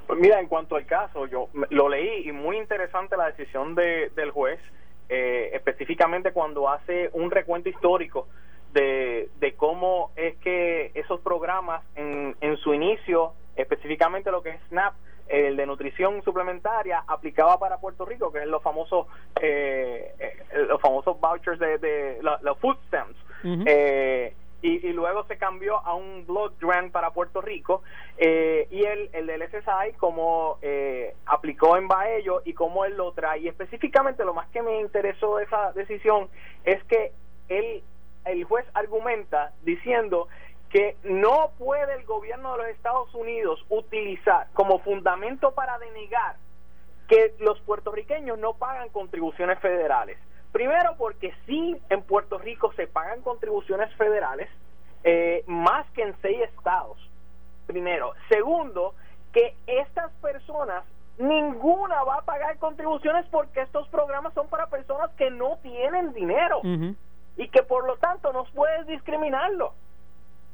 [0.06, 4.10] Pues mira, en cuanto al caso, yo lo leí y muy interesante la decisión de,
[4.16, 4.58] del juez,
[5.08, 8.26] eh, específicamente cuando hace un recuento histórico
[8.72, 14.60] de, de cómo es que esos programas en, en su inicio, específicamente lo que es
[14.68, 14.94] SNAP,
[15.28, 19.06] el de nutrición suplementaria aplicaba para Puerto Rico, que es los famosos
[19.40, 23.16] eh, eh los famosos vouchers de, de los food stamps.
[23.44, 27.82] eh, y, y, luego se cambió a un blood grant para Puerto Rico
[28.18, 33.12] eh, y el, el del SSI como eh, aplicó en Baello y cómo él lo
[33.12, 36.28] trae y específicamente lo más que me interesó de esa decisión
[36.64, 37.12] es que
[37.48, 37.82] él
[38.26, 40.28] el juez argumenta diciendo
[40.68, 46.36] que no puede el gobierno de los Estados Unidos utilizar como fundamento para denegar
[47.08, 50.16] que los puertorriqueños no pagan contribuciones federales.
[50.52, 54.48] Primero porque sí en Puerto Rico se pagan contribuciones federales
[55.04, 56.98] eh, más que en seis estados.
[57.66, 58.14] Primero.
[58.28, 58.94] Segundo,
[59.32, 60.84] que estas personas
[61.18, 66.62] ninguna va a pagar contribuciones porque estos programas son para personas que no tienen dinero
[67.36, 69.74] y que por lo tanto no puedes discriminarlo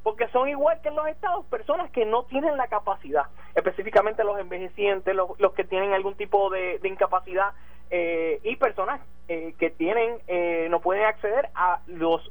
[0.07, 3.25] porque son igual que en los estados, personas que no tienen la capacidad,
[3.57, 7.55] específicamente los envejecientes, los, los que tienen algún tipo de, incapacidad
[7.91, 12.23] eh, y personas eh, que tienen eh, no pueden acceder a los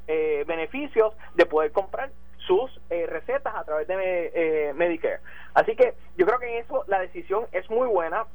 [0.48, 2.12] beneficios de poder comprar
[2.48, 5.20] sus recetas a través de Medicare.
[5.56, 8.28] Así que yo creo que en eso la decisión es muy buena,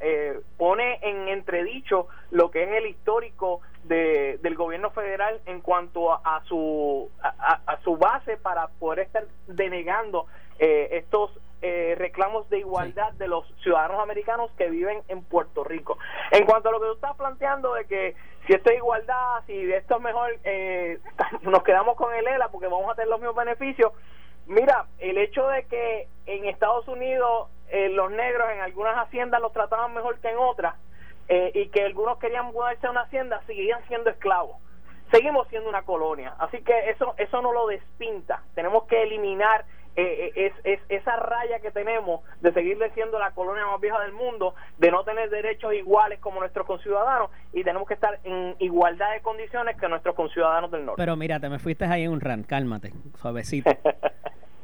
[0.56, 6.42] pone en entredicho lo que es el histórico de, del gobierno federal en cuanto a,
[6.46, 10.26] su a, su base para poder estar denegando
[10.58, 11.30] eh, estos
[11.62, 15.98] eh, reclamos de igualdad de los ciudadanos americanos que viven en Puerto Rico.
[16.30, 19.70] En cuanto a lo que tú estás planteando de que si esto es igualdad, si
[19.72, 20.98] esto es mejor, eh,
[21.42, 23.92] nos quedamos con el ELA porque vamos a tener los mismos beneficios.
[24.46, 27.48] Mira, el hecho de que en Estados Unidos
[27.92, 30.74] los negros en algunas haciendas los trataban mejor que en otras,
[31.32, 34.56] eh, y que algunos querían mudarse a una hacienda, seguían siendo esclavos.
[35.12, 38.42] Seguimos siendo una colonia, así que eso eso no lo despinta.
[38.56, 43.64] Tenemos que eliminar eh, eh, es, esa raya que tenemos de seguir siendo la colonia
[43.66, 47.94] más vieja del mundo, de no tener derechos iguales como nuestros conciudadanos y tenemos que
[47.94, 51.00] estar en igualdad de condiciones que nuestros conciudadanos del norte.
[51.00, 53.70] Pero mira, te me fuiste ahí en un rant, cálmate, suavecito.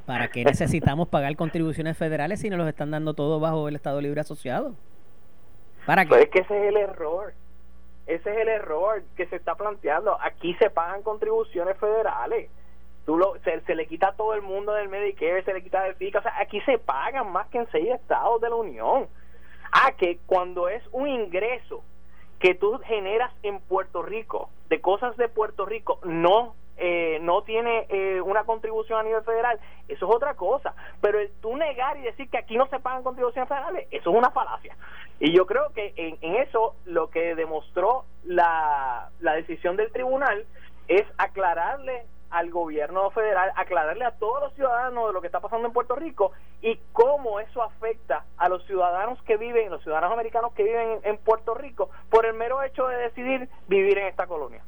[0.06, 4.00] ¿Para qué necesitamos pagar contribuciones federales si nos los están dando todo bajo el Estado
[4.00, 4.76] Libre Asociado?
[5.84, 6.08] ¿Para qué?
[6.10, 7.34] Pues es que ese es el error.
[8.06, 10.16] Ese es el error que se está planteando.
[10.22, 12.48] Aquí se pagan contribuciones federales.
[13.04, 15.96] Tú lo, se, le quita a todo el mundo del Medicare, se le quita del
[15.96, 16.20] FICA.
[16.20, 19.08] O sea, aquí se pagan más que en seis estados de la Unión.
[19.72, 21.82] Ah, que cuando es un ingreso
[22.38, 27.86] que tú generas en Puerto Rico, de cosas de Puerto Rico, no eh, no tiene
[27.88, 29.58] eh, una contribución a nivel federal,
[29.88, 30.74] eso es otra cosa.
[31.00, 34.16] Pero el tú negar y decir que aquí no se pagan contribuciones federales, eso es
[34.16, 34.76] una falacia.
[35.18, 40.46] Y yo creo que en, en eso lo que demostró la, la decisión del tribunal
[40.88, 45.68] es aclararle al gobierno federal, aclararle a todos los ciudadanos de lo que está pasando
[45.68, 50.52] en Puerto Rico y cómo eso afecta a los ciudadanos que viven, los ciudadanos americanos
[50.52, 54.62] que viven en Puerto Rico, por el mero hecho de decidir vivir en esta colonia.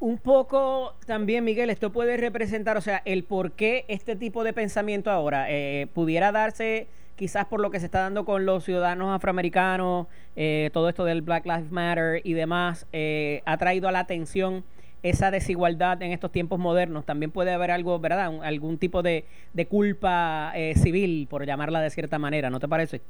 [0.00, 4.54] Un poco también, Miguel, esto puede representar, o sea, el por qué este tipo de
[4.54, 9.14] pensamiento ahora eh, pudiera darse quizás por lo que se está dando con los ciudadanos
[9.14, 10.06] afroamericanos,
[10.36, 14.64] eh, todo esto del Black Lives Matter y demás, eh, ha traído a la atención
[15.02, 17.04] esa desigualdad en estos tiempos modernos.
[17.04, 18.32] También puede haber algo, ¿verdad?
[18.42, 19.26] algún tipo de,
[19.68, 23.02] culpa civil, por llamarla de cierta manera, ¿no te parece?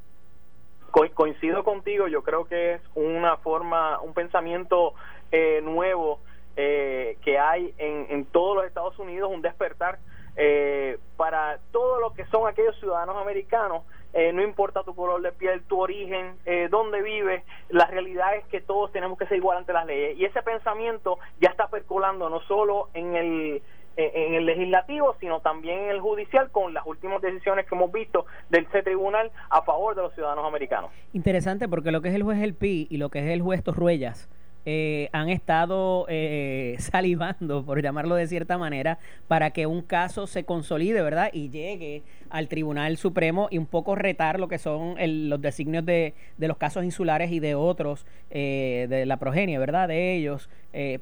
[1.15, 4.95] coincido contigo, yo creo que es una forma, un pensamiento
[5.33, 6.19] eh, nuevo
[6.57, 9.99] eh, que hay en, en todos los Estados Unidos, un despertar
[10.37, 13.83] eh, para todo lo que son aquellos ciudadanos americanos
[14.13, 18.45] eh, no importa tu color de piel, tu origen, eh, dónde vives, la realidad es
[18.47, 20.19] que todos tenemos que ser igual ante las leyes.
[20.19, 23.63] Y ese pensamiento ya está percolando no solo en el,
[23.97, 28.27] en el legislativo, sino también en el judicial con las últimas decisiones que hemos visto
[28.49, 30.91] del C Tribunal a favor de los ciudadanos americanos.
[31.13, 33.63] Interesante porque lo que es el juez El Pi y lo que es el juez
[33.63, 34.29] Torruellas
[34.67, 40.45] eh, han estado eh, salivando, por llamarlo de cierta manera, para que un caso se
[40.45, 41.31] consolide, ¿verdad?
[41.33, 44.97] Y llegue al Tribunal Supremo y un poco retar lo que son
[45.29, 49.89] los designios de, de, los casos insulares y de otros, eh, de la progenie, ¿verdad?
[49.89, 50.49] De ellos,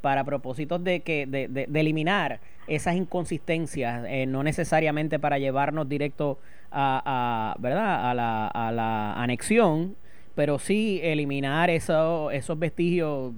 [0.01, 6.39] para propósitos de, que, de, de, eliminar esas inconsistencias, no necesariamente para llevarnos directo
[6.71, 8.11] a, a ¿verdad?
[8.11, 9.97] A la, a la anexión
[10.39, 13.33] pero sí eliminar eso, esos vestigios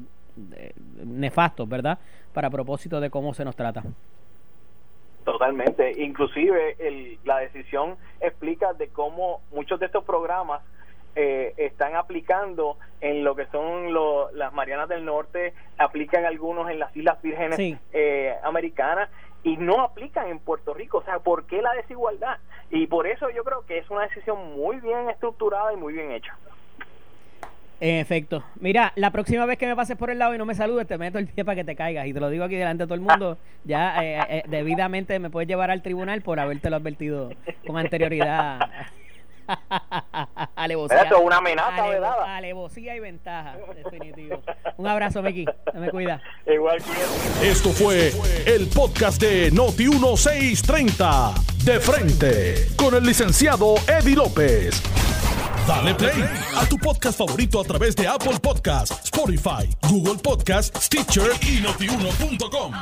[0.55, 1.98] eh, nefastos, ¿verdad?
[2.34, 3.82] Para propósito de cómo se nos trata.
[5.24, 5.92] Totalmente.
[6.03, 10.61] Inclusive el, la decisión explica de cómo muchos de estos programas
[11.16, 13.94] eh, están aplicando en lo que son
[14.34, 19.09] las Marianas del Norte, aplican algunos en las Islas Vírgenes eh, Americanas
[19.42, 20.98] y no aplican en Puerto Rico.
[20.98, 22.36] O sea, ¿por qué la desigualdad?
[22.68, 26.12] Y por eso yo creo que es una decisión muy bien estructurada y muy bien
[26.12, 26.36] hecha.
[27.81, 28.45] En efecto.
[28.61, 30.99] Mira, la próxima vez que me pases por el lado y no me saludes, te
[30.99, 32.07] meto el pie para que te caigas.
[32.07, 33.39] Y te lo digo aquí delante de todo el mundo.
[33.64, 37.31] Ya eh, eh, debidamente me puedes llevar al tribunal por habértelo advertido
[37.66, 38.61] con anterioridad.
[40.57, 41.03] alevosía.
[41.03, 42.36] Es una amenaza, ¿verdad?
[42.36, 44.42] Alevosía y ventaja, definitivo.
[44.76, 45.44] Un abrazo, Miki.
[45.74, 46.20] Me cuida.
[46.46, 46.78] Igual
[47.42, 48.12] Esto fue
[48.46, 51.34] el podcast de Noti1630.
[51.64, 54.82] De frente, con el licenciado Eddie López.
[55.66, 56.24] Dale play
[56.57, 62.72] a tu podcast favorito a través de Apple Podcasts, Spotify, Google Podcasts, Stitcher y notiuno.com.